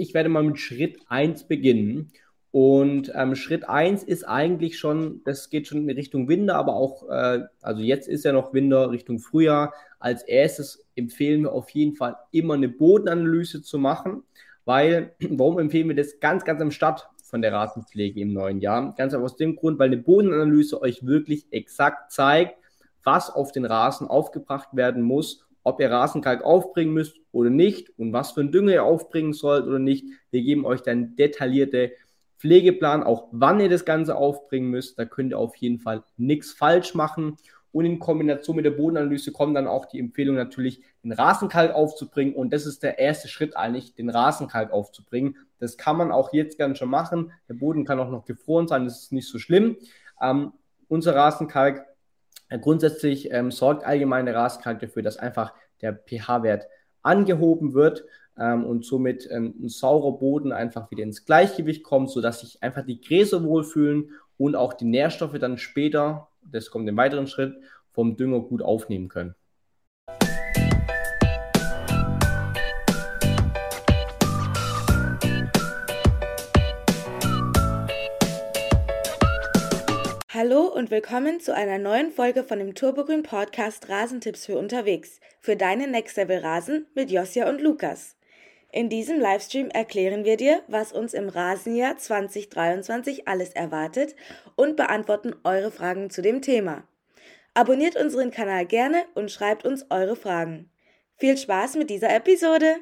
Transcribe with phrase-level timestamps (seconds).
[0.00, 2.10] ich werde mal mit Schritt 1 beginnen.
[2.52, 7.08] Und ähm, Schritt 1 ist eigentlich schon, das geht schon in Richtung Winter, aber auch,
[7.08, 9.72] äh, also jetzt ist ja noch Winter, Richtung Frühjahr.
[10.00, 14.24] Als erstes empfehlen wir auf jeden Fall immer eine Bodenanalyse zu machen,
[14.64, 18.94] weil, warum empfehlen wir das ganz, ganz am Start von der Rasenpflege im neuen Jahr?
[18.96, 22.56] Ganz einfach aus dem Grund, weil eine Bodenanalyse euch wirklich exakt zeigt,
[23.04, 28.12] was auf den Rasen aufgebracht werden muss, ob ihr Rasenkalk aufbringen müsst oder nicht und
[28.12, 30.06] was für ein Dünger ihr aufbringen sollt oder nicht.
[30.30, 31.92] Wir geben euch dann detaillierte
[32.38, 34.98] Pflegeplan, auch wann ihr das Ganze aufbringen müsst.
[34.98, 37.36] Da könnt ihr auf jeden Fall nichts falsch machen.
[37.72, 42.34] Und in Kombination mit der Bodenanalyse kommt dann auch die Empfehlung natürlich, den Rasenkalk aufzubringen.
[42.34, 45.36] Und das ist der erste Schritt eigentlich, den Rasenkalk aufzubringen.
[45.60, 47.32] Das kann man auch jetzt ganz schon machen.
[47.48, 49.76] Der Boden kann auch noch gefroren sein, das ist nicht so schlimm.
[50.20, 50.52] Ähm,
[50.88, 51.86] unser Rasenkalk
[52.58, 56.66] grundsätzlich ähm, sorgt allgemein der Rasenkalk dafür, dass einfach der pH-Wert
[57.02, 58.04] angehoben wird
[58.38, 62.84] ähm, und somit ähm, ein saurer Boden einfach wieder ins Gleichgewicht kommt, sodass sich einfach
[62.84, 67.56] die Gräser wohlfühlen und auch die Nährstoffe dann später, das kommt im weiteren Schritt,
[67.92, 69.34] vom Dünger gut aufnehmen können.
[80.50, 85.54] Hallo und willkommen zu einer neuen Folge von dem Turbogrün Podcast Rasentipps für unterwegs für
[85.54, 88.16] deinen Next Level Rasen mit Josja und Lukas.
[88.72, 94.16] In diesem Livestream erklären wir dir, was uns im Rasenjahr 2023 alles erwartet
[94.56, 96.82] und beantworten eure Fragen zu dem Thema.
[97.54, 100.68] Abonniert unseren Kanal gerne und schreibt uns eure Fragen.
[101.14, 102.74] Viel Spaß mit dieser Episode!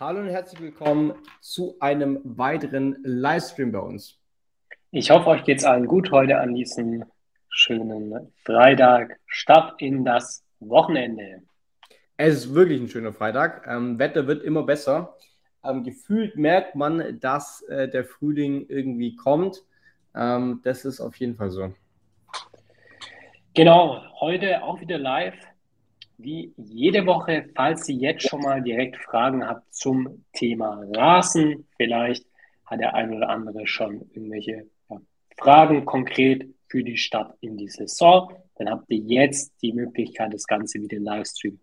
[0.00, 4.21] Hallo und herzlich willkommen zu einem weiteren Livestream bei uns.
[4.94, 7.06] Ich hoffe, euch geht es allen gut heute an diesem
[7.48, 9.18] schönen Freitag.
[9.24, 11.40] Start in das Wochenende.
[12.18, 13.66] Es ist wirklich ein schöner Freitag.
[13.66, 15.16] Ähm, Wetter wird immer besser.
[15.64, 19.62] Ähm, gefühlt merkt man, dass äh, der Frühling irgendwie kommt.
[20.14, 21.72] Ähm, das ist auf jeden Fall so.
[23.54, 25.38] Genau, heute auch wieder live.
[26.18, 32.26] Wie jede Woche, falls ihr jetzt schon mal direkt Fragen habt zum Thema Rasen, vielleicht
[32.66, 34.66] hat der ein oder andere schon irgendwelche
[35.38, 40.46] Fragen konkret für die Stadt in die Saison, dann habt ihr jetzt die Möglichkeit, das
[40.46, 41.58] Ganze wieder im Livestream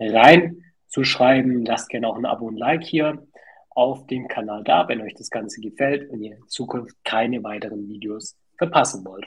[0.00, 1.64] reinzuschreiben.
[1.64, 3.26] Lasst gerne auch ein Abo und Like hier
[3.70, 7.88] auf dem Kanal da, wenn euch das Ganze gefällt und ihr in Zukunft keine weiteren
[7.88, 9.26] Videos verpassen wollt.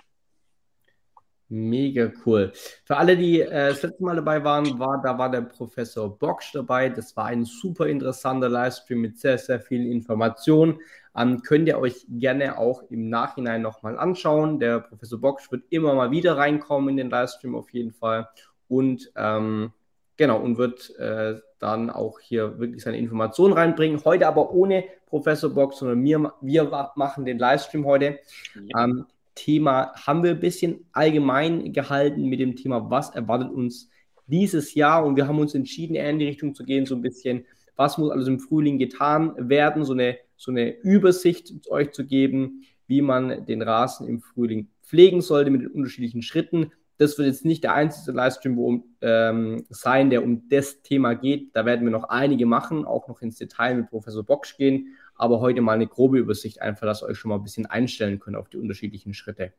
[1.54, 2.54] Mega cool.
[2.86, 6.54] Für alle, die äh, das letzte Mal dabei waren, war, da war der Professor Bocksch
[6.54, 6.88] dabei.
[6.88, 10.80] Das war ein super interessanter Livestream mit sehr, sehr vielen Informationen.
[11.16, 14.60] Ähm, könnt ihr euch gerne auch im Nachhinein nochmal anschauen.
[14.60, 18.30] Der Professor Bocksch wird immer mal wieder reinkommen in den Livestream auf jeden Fall.
[18.68, 19.74] Und ähm,
[20.22, 24.00] Genau, und wird äh, dann auch hier wirklich seine Informationen reinbringen.
[24.06, 28.20] Heute aber ohne Professor Box, sondern wir, wir machen den Livestream heute.
[28.54, 28.84] Ja.
[28.84, 33.90] Ähm, Thema haben wir ein bisschen allgemein gehalten mit dem Thema, was erwartet uns
[34.28, 35.04] dieses Jahr.
[35.04, 37.48] Und wir haben uns entschieden, eher in die Richtung zu gehen, so ein bisschen,
[37.82, 42.64] was muss alles im Frühling getan werden, so eine, so eine Übersicht euch zu geben,
[42.88, 46.72] wie man den Rasen im Frühling pflegen sollte mit den unterschiedlichen Schritten
[47.02, 51.56] das wird jetzt nicht der einzige Livestream wo, ähm, sein, der um das Thema geht.
[51.56, 54.96] Da werden wir noch einige machen, auch noch ins Detail mit Professor Bocksch gehen.
[55.16, 58.20] Aber heute mal eine grobe Übersicht, einfach, dass ihr euch schon mal ein bisschen einstellen
[58.20, 59.52] könnt auf die unterschiedlichen Schritte.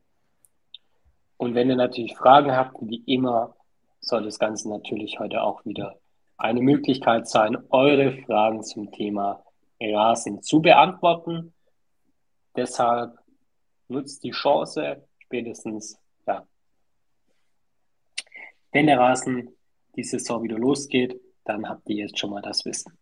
[1.37, 3.57] Und wenn ihr natürlich Fragen habt, wie immer,
[3.99, 5.97] soll das Ganze natürlich heute auch wieder
[6.43, 9.43] eine Möglichkeit sein, eure Fragen zum Thema
[9.81, 11.53] Rasen zu beantworten.
[12.57, 13.17] Deshalb
[13.89, 15.99] nutzt die Chance, spätestens
[18.73, 19.51] wenn der Rasen
[19.97, 22.97] die Saison wieder losgeht, dann habt ihr jetzt schon mal das Wissen.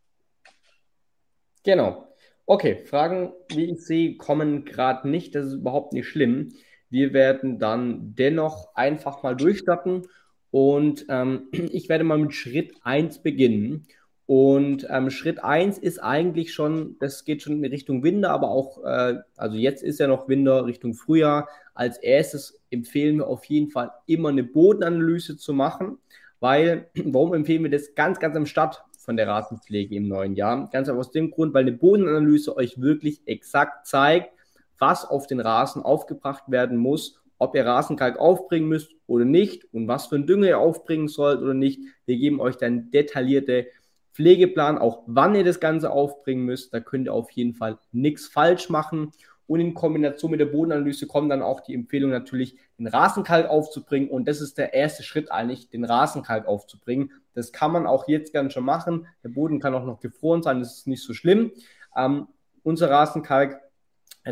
[1.62, 2.08] Genau.
[2.44, 5.34] Okay, Fragen, wie ich sehe, kommen gerade nicht.
[5.34, 6.52] Das ist überhaupt nicht schlimm.
[6.88, 10.08] Wir werden dann dennoch einfach mal durchstarten
[10.50, 13.87] und ähm, ich werde mal mit Schritt 1 beginnen.
[14.27, 18.85] Und ähm, Schritt 1 ist eigentlich schon, das geht schon in Richtung Winter, aber auch,
[18.85, 21.49] äh, also jetzt ist ja noch Winter, Richtung Frühjahr.
[21.75, 25.99] Als erstes empfehlen wir auf jeden Fall immer eine Bodenanalyse zu machen,
[26.38, 30.70] weil, warum empfehlen wir das ganz, ganz am Start von der Rasenpflege im neuen Jahr?
[30.70, 34.32] Ganz einfach aus dem Grund, weil eine Bodenanalyse euch wirklich exakt zeigt,
[34.79, 39.88] was auf den Rasen aufgebracht werden muss, ob ihr Rasenkalk aufbringen müsst oder nicht und
[39.88, 41.81] was für ein Dünger ihr aufbringen sollt oder nicht.
[42.04, 43.66] Wir geben euch dann detaillierte
[44.12, 46.75] Pflegeplan, auch wann ihr das Ganze aufbringen müsst.
[46.75, 49.12] Da könnt ihr auf jeden Fall nichts falsch machen.
[49.46, 54.10] Und in Kombination mit der Bodenanalyse kommt dann auch die Empfehlung natürlich, den Rasenkalk aufzubringen.
[54.10, 57.10] Und das ist der erste Schritt eigentlich, den Rasenkalk aufzubringen.
[57.32, 59.06] Das kann man auch jetzt gern schon machen.
[59.25, 61.52] Der Boden kann auch noch gefroren sein, das ist nicht so schlimm.
[61.96, 62.28] Ähm,
[62.62, 63.58] unser Rasenkalk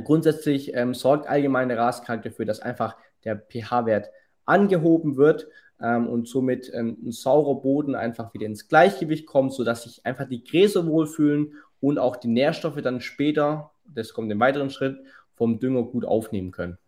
[0.01, 4.11] grundsätzlich ähm, sorgt allgemein der Rasenkalk dafür, dass einfach der pH-Wert
[4.45, 5.49] angehoben wird
[5.81, 10.29] ähm, und somit ähm, ein saurer Boden einfach wieder ins Gleichgewicht kommt, sodass sich einfach
[10.29, 14.99] die Gräser wohlfühlen und auch die Nährstoffe dann später, das kommt im weiteren Schritt,
[15.35, 16.79] vom Dünger gut aufnehmen können.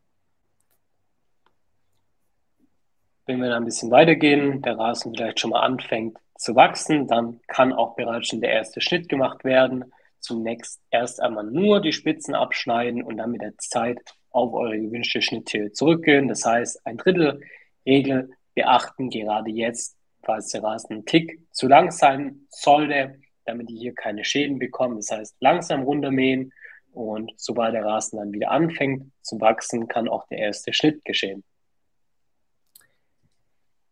[3.27, 7.41] Wenn wir dann ein bisschen weitergehen, der Rasen vielleicht schon mal anfängt zu wachsen, dann
[7.47, 9.93] kann auch bereits schon der erste Schnitt gemacht werden.
[10.20, 13.99] Zunächst erst einmal nur die Spitzen abschneiden und dann mit der Zeit
[14.31, 16.28] auf eure gewünschte Schnitthöhe zurückgehen.
[16.28, 17.40] Das heißt, ein Drittel
[17.87, 23.81] Regel beachten, gerade jetzt, falls der Rasen ein Tick zu lang sein sollte, damit ihr
[23.81, 24.99] hier keine Schäden bekommt.
[24.99, 26.52] Das heißt, langsam runtermähen
[26.93, 31.43] und sobald der Rasen dann wieder anfängt zu wachsen, kann auch der erste Schnitt geschehen.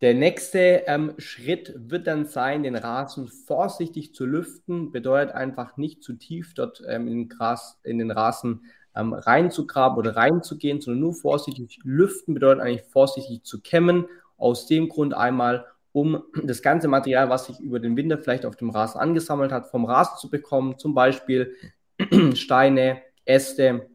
[0.00, 4.92] Der nächste ähm, Schritt wird dann sein, den Rasen vorsichtig zu lüften.
[4.92, 8.62] Bedeutet einfach nicht zu tief dort ähm, in, Gras, in den Rasen
[8.94, 14.06] ähm, reinzugraben oder reinzugehen, sondern nur vorsichtig lüften bedeutet eigentlich vorsichtig zu kämmen.
[14.36, 18.54] Aus dem Grund einmal, um das ganze Material, was sich über den Winter vielleicht auf
[18.54, 20.78] dem Rasen angesammelt hat, vom Rasen zu bekommen.
[20.78, 21.54] Zum Beispiel
[22.34, 23.88] Steine, Äste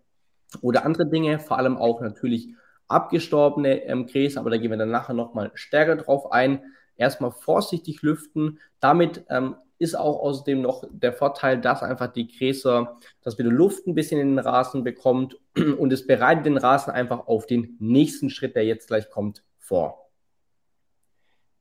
[0.60, 2.50] oder andere Dinge, vor allem auch natürlich
[2.88, 6.62] abgestorbene ähm, Gräser, aber da gehen wir dann nachher nochmal stärker drauf ein.
[6.96, 8.60] Erstmal vorsichtig lüften.
[8.80, 13.88] Damit ähm, ist auch außerdem noch der Vorteil, dass einfach die Gräser, dass wieder Luft
[13.88, 18.30] ein bisschen in den Rasen bekommt und es bereitet den Rasen einfach auf den nächsten
[18.30, 20.10] Schritt, der jetzt gleich kommt, vor.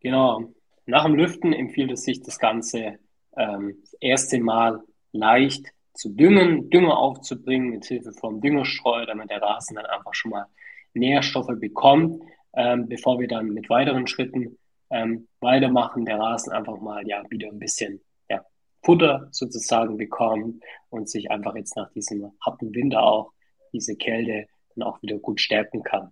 [0.00, 0.52] Genau.
[0.86, 2.98] Nach dem Lüften empfiehlt es sich, das Ganze
[3.36, 4.80] ähm, das erste Mal
[5.12, 10.30] leicht zu düngen, Dünger aufzubringen mit Hilfe vom Düngerstreu, damit der Rasen dann einfach schon
[10.30, 10.46] mal
[10.94, 12.22] Nährstoffe bekommt,
[12.54, 14.58] ähm, bevor wir dann mit weiteren Schritten
[14.90, 18.44] ähm, weitermachen, der Rasen einfach mal ja wieder ein bisschen ja,
[18.82, 23.32] Futter sozusagen bekommt und sich einfach jetzt nach diesem harten Winter auch
[23.72, 26.10] diese Kälte dann auch wieder gut stärken kann.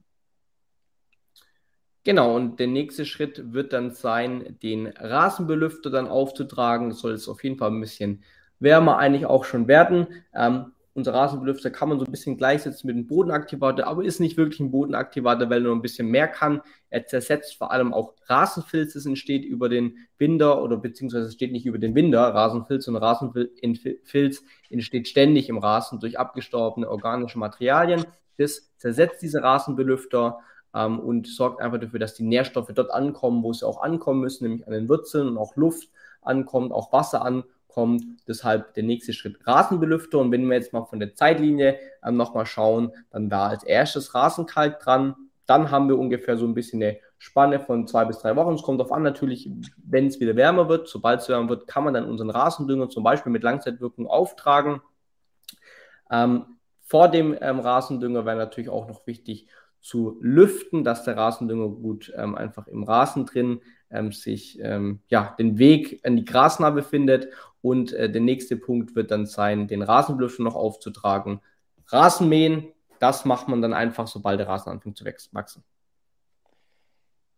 [2.04, 6.88] Genau, und der nächste Schritt wird dann sein, den Rasenbelüfter dann aufzutragen.
[6.88, 8.24] Das soll jetzt auf jeden Fall ein bisschen
[8.58, 10.06] wärmer eigentlich auch schon werden.
[10.34, 14.36] Ähm, unser Rasenbelüfter kann man so ein bisschen gleichsetzen mit dem Bodenaktivator, aber ist nicht
[14.36, 16.62] wirklich ein Bodenaktivator, weil er nur ein bisschen mehr kann.
[16.90, 21.52] Er zersetzt vor allem auch Rasenfilz, das entsteht über den Winter oder beziehungsweise es steht
[21.52, 28.04] nicht über den Winter, Rasenfilz, sondern Rasenfilz entsteht ständig im Rasen durch abgestorbene organische Materialien.
[28.36, 30.38] Das zersetzt diese Rasenbelüfter
[30.74, 34.44] ähm, und sorgt einfach dafür, dass die Nährstoffe dort ankommen, wo sie auch ankommen müssen,
[34.44, 35.88] nämlich an den Wurzeln und auch Luft
[36.22, 38.04] ankommt, auch Wasser ankommt kommt.
[38.28, 40.18] Deshalb der nächste Schritt Rasenbelüfter.
[40.18, 44.14] Und wenn wir jetzt mal von der Zeitlinie ähm, nochmal schauen, dann war als erstes
[44.14, 45.14] Rasenkalk dran.
[45.46, 48.54] Dann haben wir ungefähr so ein bisschen eine Spanne von zwei bis drei Wochen.
[48.54, 50.88] Es kommt darauf an, natürlich, wenn es wieder wärmer wird.
[50.88, 54.80] Sobald es wärmer wird, kann man dann unseren Rasendünger zum Beispiel mit Langzeitwirkung auftragen.
[56.10, 56.44] Ähm,
[56.82, 59.48] vor dem ähm, Rasendünger wäre natürlich auch noch wichtig
[59.80, 65.34] zu lüften, dass der Rasendünger gut ähm, einfach im Rasen drin ähm, sich ähm, ja,
[65.38, 67.28] den Weg in die Grasnarbe findet.
[67.62, 71.40] Und äh, der nächste Punkt wird dann sein, den Rasenblüschen noch aufzutragen.
[71.88, 75.64] Rasenmähen, das macht man dann einfach, sobald der Rasen anfängt zu wachsen.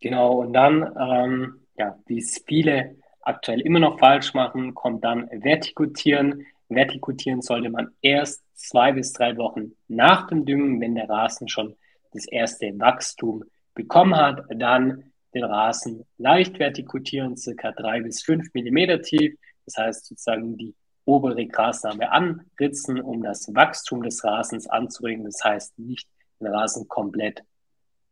[0.00, 5.28] Genau, und dann, ähm, ja, wie es viele aktuell immer noch falsch machen, kommt dann
[5.30, 6.46] Vertikutieren.
[6.68, 11.76] Vertikutieren sollte man erst zwei bis drei Wochen nach dem Düngen, wenn der Rasen schon
[12.12, 13.44] das erste Wachstum
[13.74, 19.34] bekommen hat, dann den Rasen leicht vertikutieren, circa drei bis fünf Millimeter tief.
[19.66, 25.24] Das heißt sozusagen die obere Grasnarbe anritzen, um das Wachstum des Rasens anzuregen.
[25.24, 26.08] Das heißt nicht
[26.40, 27.42] den Rasen komplett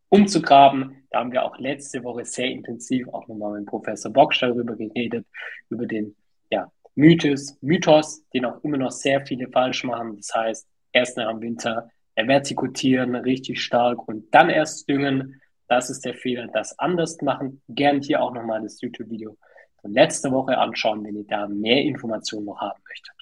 [0.09, 1.03] umzugraben.
[1.09, 5.25] Da haben wir auch letzte Woche sehr intensiv auch nochmal mit Professor Bocksch darüber geredet,
[5.69, 6.15] über den
[6.49, 10.17] ja, Mythos, Mythos, den auch immer noch sehr viele falsch machen.
[10.17, 15.41] Das heißt, erst nach dem Winter vertikutieren richtig stark und dann erst düngen.
[15.67, 17.61] Das ist der Fehler, das anders machen.
[17.69, 19.37] Gern hier auch nochmal das YouTube-Video
[19.81, 23.15] von letzter Woche anschauen, wenn ihr da mehr Informationen noch haben möchtet.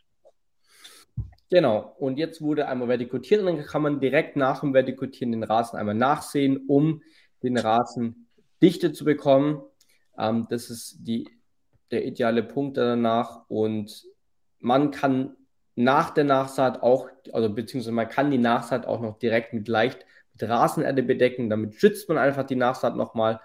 [1.50, 5.44] Genau, und jetzt wurde einmal vertikutiert und dann kann man direkt nach dem Vertikutieren den
[5.44, 7.02] Rasen einmal nachsehen, um
[7.42, 8.28] den Rasen
[8.62, 9.64] dichte zu bekommen.
[10.18, 11.28] Ähm, das ist die,
[11.90, 14.06] der ideale Punkt danach und
[14.60, 15.36] man kann
[15.76, 20.06] nach der Nachsaat auch, also beziehungsweise man kann die Nachsaat auch noch direkt mit leicht
[20.34, 21.50] mit Rasenerde bedecken.
[21.50, 23.40] Damit schützt man einfach die Nachsaat nochmal.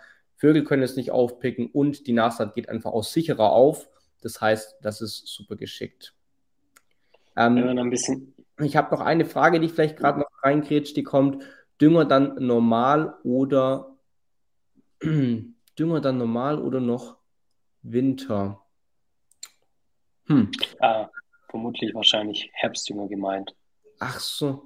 [0.44, 3.88] Vögel können es nicht aufpicken und die Nachsaat geht einfach auch sicherer auf.
[4.20, 6.14] Das heißt, das ist super geschickt.
[7.34, 7.90] Ähm.
[8.60, 11.42] Ich habe noch eine Frage, die vielleicht gerade noch reingrätscht, die kommt.
[11.80, 13.96] Dünger dann normal oder
[15.02, 17.16] Dünger dann normal oder noch
[17.80, 18.60] Winter?
[20.26, 20.50] Hm.
[20.80, 21.08] Ah,
[21.48, 23.56] vermutlich wahrscheinlich Herbstdünger gemeint.
[23.98, 24.64] Ach so.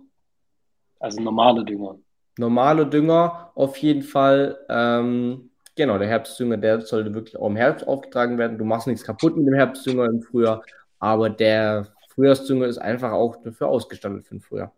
[0.98, 2.00] Also normale Dünger.
[2.36, 4.58] Normale Dünger auf jeden Fall.
[4.68, 5.47] Ähm,
[5.78, 8.58] genau, der Herbstdünger, der sollte wirklich auch im Herbst aufgetragen werden.
[8.58, 10.62] Du machst nichts kaputt mit dem Herbstdünger im Frühjahr,
[10.98, 14.72] aber der Frühjahrsdünger ist einfach auch dafür ausgestattet für den Frühjahr.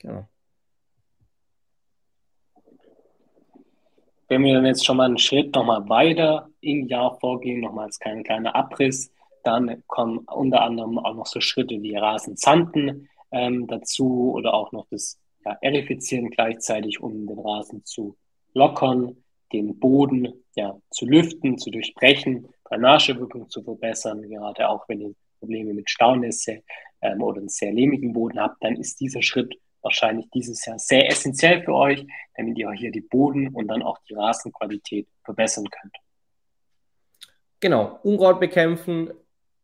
[0.00, 0.26] Genau.
[4.28, 7.98] Wenn wir dann jetzt schon mal einen Schritt nochmal weiter im Jahr vorgehen, nochmal als
[7.98, 14.32] kleiner, kleiner Abriss, dann kommen unter anderem auch noch so Schritte wie Rasenzanden ähm, dazu
[14.32, 18.16] oder auch noch das ja, Erifizieren gleichzeitig, um den Rasen zu
[18.54, 19.23] lockern,
[19.54, 24.22] den Boden ja, zu lüften, zu durchbrechen, Drainagewirkung zu verbessern.
[24.28, 26.62] Gerade auch wenn ihr Probleme mit Staunässe
[27.00, 31.08] ähm, oder einen sehr lehmigen Boden habt, dann ist dieser Schritt wahrscheinlich dieses Jahr sehr
[31.08, 32.06] essentiell für euch,
[32.36, 35.94] damit ihr hier die Boden- und dann auch die Rasenqualität verbessern könnt.
[37.60, 39.10] Genau, Unkraut bekämpfen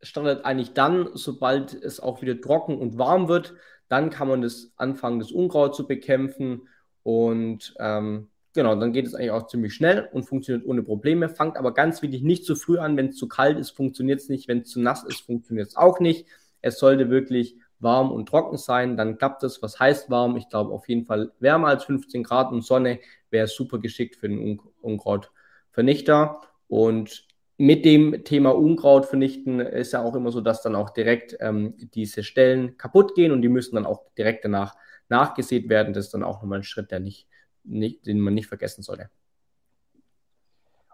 [0.02, 3.54] startet eigentlich dann, sobald es auch wieder trocken und warm wird.
[3.88, 6.68] Dann kann man das anfangen, das Unkraut zu bekämpfen.
[7.02, 11.28] Und ähm, genau, dann geht es eigentlich auch ziemlich schnell und funktioniert ohne Probleme.
[11.28, 12.96] Fangt aber ganz wichtig nicht zu früh an.
[12.96, 14.48] Wenn es zu kalt ist, funktioniert es nicht.
[14.48, 16.26] Wenn es zu nass ist, funktioniert es auch nicht.
[16.62, 19.62] Es sollte wirklich warm und trocken sein, dann klappt es.
[19.62, 20.36] Was heißt warm?
[20.36, 24.28] Ich glaube auf jeden Fall wärmer als 15 Grad und Sonne wäre super geschickt für
[24.28, 26.40] den Un Unkrautvernichter.
[26.68, 27.26] Und
[27.56, 31.74] mit dem Thema Unkraut vernichten ist ja auch immer so, dass dann auch direkt ähm,
[31.94, 34.76] diese Stellen kaputt gehen und die müssen dann auch direkt danach
[35.08, 35.92] nachgesät werden.
[35.92, 37.28] Das ist dann auch nochmal ein Schritt, der nicht,
[37.64, 39.10] nicht, den man nicht vergessen sollte.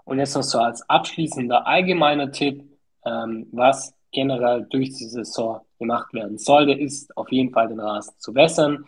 [0.05, 2.65] Und jetzt noch so als abschließender allgemeiner Tipp,
[3.05, 8.15] ähm, was generell durch die Saison gemacht werden sollte, ist auf jeden Fall den Rasen
[8.19, 8.85] zu wässern.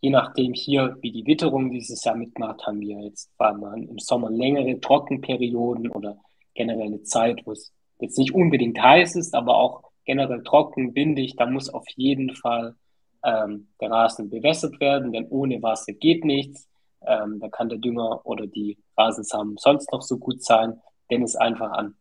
[0.00, 3.98] Je nachdem hier, wie die Witterung dieses Jahr mitmacht, haben wir jetzt vor allem im
[3.98, 6.16] Sommer längere Trockenperioden oder
[6.54, 11.36] generell eine Zeit, wo es jetzt nicht unbedingt heiß ist, aber auch generell trocken, windig,
[11.36, 12.74] da muss auf jeden Fall
[13.24, 16.68] ähm, der Rasen bewässert werden, denn ohne Wasser geht nichts.
[17.06, 21.36] Ähm, da kann der Dünger oder die Rasensamen sonst noch so gut sein, wenn es
[21.36, 21.96] einfach an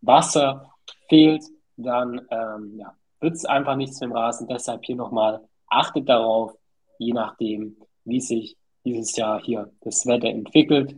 [0.00, 0.72] Wasser
[1.08, 1.44] fehlt,
[1.76, 4.48] dann ähm, ja, wird es einfach nichts mit dem Rasen.
[4.48, 6.52] Deshalb hier nochmal, achtet darauf,
[6.98, 10.96] je nachdem, wie sich dieses Jahr hier das Wetter entwickelt.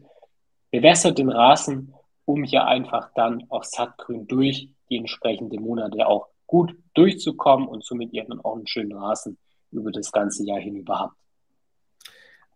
[0.70, 6.76] Bewässert den Rasen um hier einfach dann auch sattgrün durch die entsprechenden Monate auch gut
[6.94, 9.38] durchzukommen und somit ihr dann auch einen schönen Rasen
[9.72, 11.16] über das ganze Jahr hinüber habt.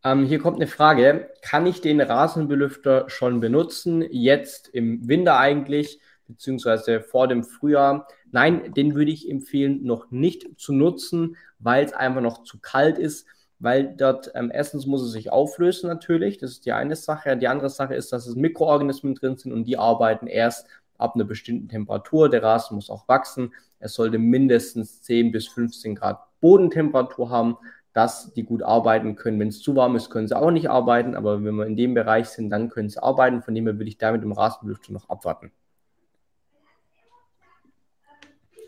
[0.05, 1.31] Ähm, hier kommt eine Frage.
[1.43, 4.05] Kann ich den Rasenbelüfter schon benutzen?
[4.11, 8.07] Jetzt im Winter eigentlich, beziehungsweise vor dem Frühjahr?
[8.31, 12.99] Nein, den würde ich empfehlen, noch nicht zu nutzen, weil es einfach noch zu kalt
[12.99, 13.27] ist
[13.65, 17.37] weil dort ähm, erstens muss es sich auflösen natürlich, das ist die eine Sache.
[17.37, 20.67] Die andere Sache ist, dass es Mikroorganismen drin sind und die arbeiten erst
[20.99, 22.29] ab einer bestimmten Temperatur.
[22.29, 23.55] Der Rasen muss auch wachsen.
[23.79, 27.57] Es sollte mindestens 10 bis 15 Grad Bodentemperatur haben,
[27.95, 29.41] dass die gut arbeiten können.
[29.41, 31.95] Wenn es zu warm ist, können sie auch nicht arbeiten, aber wenn wir in dem
[31.95, 33.41] Bereich sind, dann können sie arbeiten.
[33.41, 35.53] Von dem her würde ich da mit dem Rasenlüfter noch abwarten.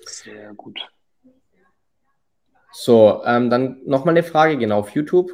[0.06, 0.88] Sehr gut.
[2.70, 5.32] So, ähm, dann nochmal eine Frage, genau, auf YouTube.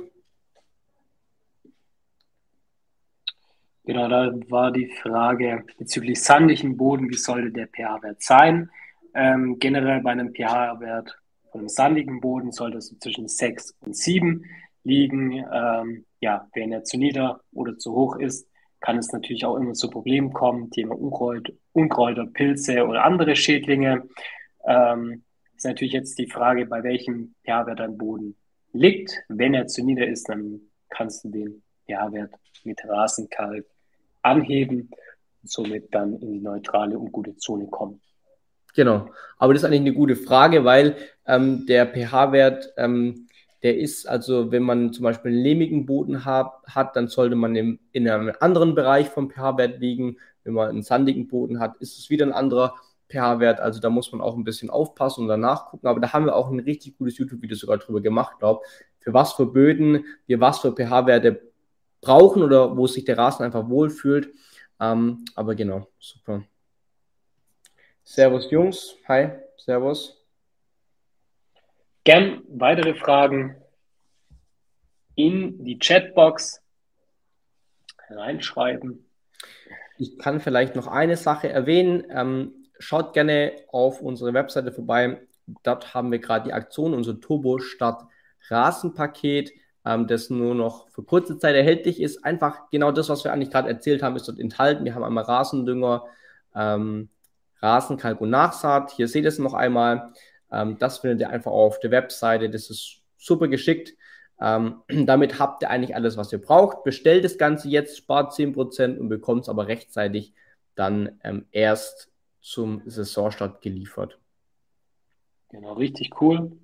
[3.85, 8.71] Genau, da war die Frage bezüglich sandigem Boden, wie sollte der pH-Wert sein?
[9.13, 11.22] Ähm, generell bei einem pH-Wert
[11.53, 14.45] von einem sandigen Boden sollte es zwischen 6 und 7
[14.85, 15.45] liegen.
[15.53, 18.49] Ähm, ja, wenn er zu nieder oder zu hoch ist,
[18.81, 24.09] kann es natürlich auch immer zu Problemen kommen, Thema Unkräut, Unkräuter, Pilze oder andere Schädlinge.
[24.67, 28.35] Ähm, ist natürlich jetzt die Frage, bei welchem pH-Wert dein Boden
[28.73, 29.23] liegt.
[29.29, 33.67] Wenn er zu nieder ist, dann kannst du den pH-Wert mit Rasenkalk
[34.23, 34.91] anheben
[35.43, 38.01] und somit dann in die neutrale und gute Zone kommen.
[38.75, 43.29] Genau, aber das ist eigentlich eine gute Frage, weil ähm, der pH-Wert, ähm,
[43.63, 47.55] der ist also, wenn man zum Beispiel einen lehmigen Boden hat, hat dann sollte man
[47.55, 50.17] im, in einem anderen Bereich vom pH-Wert liegen.
[50.43, 52.75] Wenn man einen sandigen Boden hat, ist es wieder ein anderer
[53.11, 53.61] pH-Wert.
[53.61, 55.89] Also da muss man auch ein bisschen aufpassen und danach gucken.
[55.89, 58.63] Aber da haben wir auch ein richtig gutes YouTube-Video sogar drüber gemacht, glaube
[59.03, 61.43] für was für Böden wir was für pH-Werte
[62.01, 64.33] brauchen oder wo sich der Rasen einfach wohlfühlt.
[64.81, 66.43] Ähm, aber genau, super.
[68.05, 70.19] Servus Jungs, hi, Servus.
[72.05, 73.57] Gern weitere Fragen
[75.15, 76.61] in die Chatbox
[78.11, 79.07] reinschreiben.
[79.99, 82.05] Ich kann vielleicht noch eine Sache erwähnen.
[82.11, 85.21] Ähm, schaut gerne auf unsere Webseite vorbei.
[85.63, 88.05] Dort haben wir gerade die Aktion, unser Turbo Start
[88.49, 89.53] Rasenpaket,
[89.85, 92.25] ähm, das nur noch für kurze Zeit erhältlich ist.
[92.25, 94.85] Einfach genau das, was wir eigentlich gerade erzählt haben, ist dort enthalten.
[94.85, 96.05] Wir haben einmal Rasendünger,
[96.57, 97.09] ähm,
[97.63, 98.91] Rasenkalk und Nachsaat.
[98.91, 100.13] Hier seht ihr es noch einmal.
[100.51, 102.51] Ähm, das findet ihr einfach auf der Webseite.
[102.51, 103.95] Das ist super geschickt.
[104.41, 106.85] Ähm, damit habt ihr eigentlich alles, was ihr braucht.
[106.85, 110.35] Bestellt das Ganze jetzt, spart 10% und bekommt es aber rechtzeitig
[110.75, 114.19] dann ähm, erst zum Saisonstart geliefert.
[115.51, 116.59] Genau, richtig cool.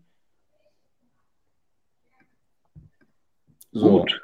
[3.71, 4.01] So.
[4.01, 4.23] Gut.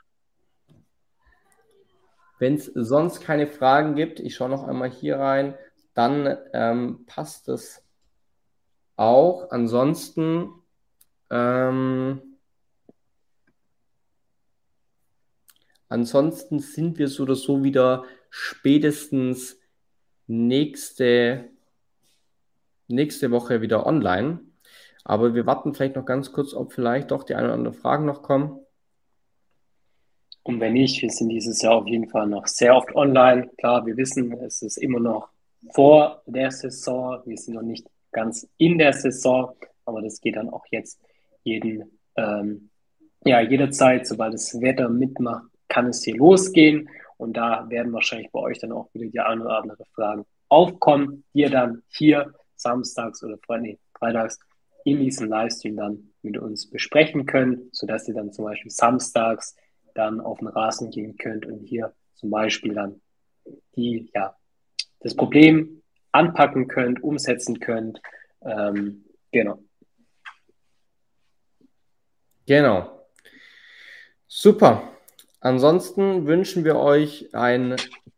[2.38, 5.54] Wenn es sonst keine Fragen gibt, ich schaue noch einmal hier rein,
[5.94, 7.82] dann ähm, passt es
[8.96, 9.50] auch.
[9.50, 10.50] Ansonsten
[11.30, 12.20] ähm,
[15.88, 19.58] ansonsten sind wir so oder so wieder spätestens
[20.26, 21.50] nächste,
[22.88, 24.40] nächste Woche wieder online.
[25.04, 28.06] Aber wir warten vielleicht noch ganz kurz, ob vielleicht doch die ein oder andere Fragen
[28.06, 28.60] noch kommen.
[30.42, 33.50] Und wenn nicht, wir sind dieses Jahr auf jeden Fall noch sehr oft online.
[33.58, 35.33] Klar, wir wissen, es ist immer noch
[35.72, 37.20] vor der Saison.
[37.24, 39.54] Wir sind noch nicht ganz in der Saison,
[39.84, 41.00] aber das geht dann auch jetzt
[41.42, 42.70] jeden, ähm,
[43.24, 46.88] ja, jederzeit, sobald das Wetter mitmacht, kann es hier losgehen.
[47.16, 51.24] Und da werden wahrscheinlich bei euch dann auch wieder die ein oder andere Fragen aufkommen,
[51.32, 53.38] die ihr dann hier samstags oder
[53.98, 54.38] freitags
[54.84, 59.56] in diesem Livestream dann mit uns besprechen könnt, sodass ihr dann zum Beispiel samstags
[59.94, 63.00] dann auf den Rasen gehen könnt und hier zum Beispiel dann
[63.76, 64.36] die, ja,
[65.04, 65.82] das Problem
[66.12, 68.00] anpacken könnt, umsetzen könnt.
[68.42, 69.58] Ähm, genau.
[72.46, 73.06] Genau.
[74.26, 74.82] Super.
[75.40, 77.76] Ansonsten wünschen wir euch einen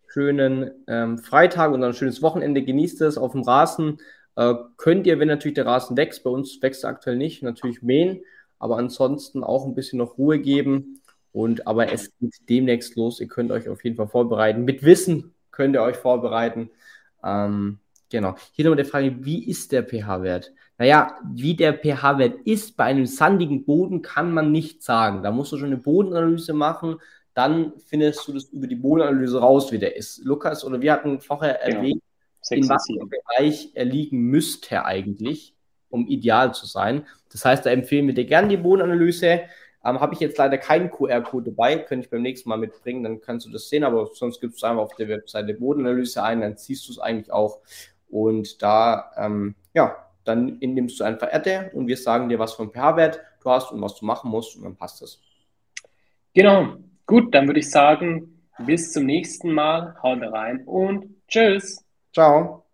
[0.09, 2.63] schönen ähm, Freitag und ein schönes Wochenende.
[2.63, 3.99] Genießt es auf dem Rasen.
[4.37, 7.83] Äh, könnt ihr, wenn natürlich der Rasen wächst, bei uns wächst er aktuell nicht, natürlich
[7.83, 8.21] mähen,
[8.59, 11.03] aber ansonsten auch ein bisschen noch Ruhe geben.
[11.33, 13.21] Und aber es geht demnächst los.
[13.21, 14.65] Ihr könnt euch auf jeden Fall vorbereiten.
[14.65, 16.71] Mit Wissen könnt ihr euch vorbereiten.
[17.25, 17.79] Ähm,
[18.11, 18.37] genau.
[18.53, 20.53] Hier nochmal die Frage, wie ist der pH-Wert?
[20.79, 25.23] Naja, wie der pH-Wert ist bei einem sandigen Boden, kann man nicht sagen.
[25.23, 26.97] Da musst du schon eine Bodenanalyse machen.
[27.33, 30.23] Dann findest du das über die Bodenanalyse raus, wie der ist.
[30.25, 31.77] Lukas, oder wir hatten vorher ja.
[31.77, 32.03] erwähnt,
[32.51, 35.55] in welchem Bereich er liegen müsste eigentlich,
[35.89, 37.07] um ideal zu sein.
[37.33, 39.41] Das heißt, da empfehlen wir dir gerne die Bodenanalyse.
[39.87, 43.21] Ähm, Habe ich jetzt leider keinen QR-Code dabei, könnte ich beim nächsten Mal mitbringen, dann
[43.21, 46.57] kannst du das sehen, aber sonst gibst du einfach auf der Webseite Bodenanalyse ein, dann
[46.57, 47.61] siehst du es eigentlich auch.
[48.09, 52.65] Und da, ähm, ja, dann nimmst du einfach Erde und wir sagen dir, was für
[52.65, 55.21] ein pH-Wert du hast und was du machen musst und dann passt das.
[56.35, 56.75] Genau,
[57.07, 61.85] gut, dann würde ich sagen, bis zum nächsten Mal, haut rein und tschüss.
[62.13, 62.65] Ciao.